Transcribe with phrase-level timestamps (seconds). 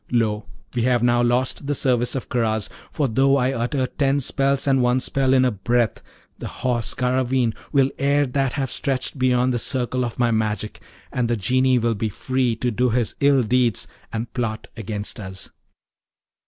[0.09, 2.69] Lo, we have now lost the service of Karaz!
[2.89, 6.01] for though I utter ten spells and one spell in a breath,
[6.39, 11.29] the Horse Garraveen will ere that have stretched beyond the circle of my magic, and
[11.29, 15.51] the Genie will be free to do his ill deeds and plot against us.